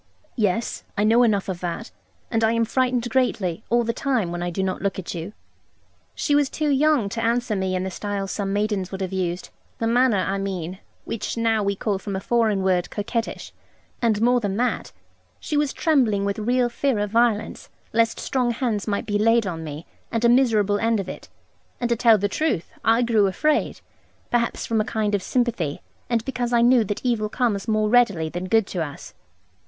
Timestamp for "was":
6.33-6.49, 15.55-15.71